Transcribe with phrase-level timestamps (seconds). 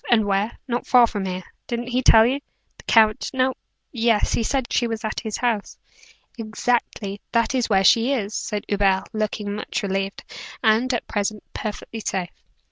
[0.09, 1.43] "And where?" "Not far from here.
[1.67, 2.39] Didn't he tell you?"
[2.79, 3.29] "The count?
[3.35, 3.53] No
[3.91, 5.77] yes; he said she was at his house."
[6.39, 7.21] "Exactly.
[7.33, 10.23] That is where she is," said Hubert, looking much relieved.
[10.63, 12.31] "And, at present, perfectly safe."